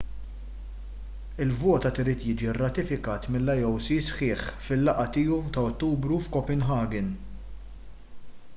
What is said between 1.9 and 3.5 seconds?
irid jiġi rratifikat